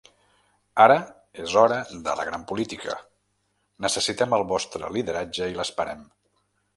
[0.85, 0.95] Ara
[1.43, 1.75] és hora
[2.07, 2.95] de la gran política,
[3.87, 6.01] necessitem el vostre lideratge i l’esperem.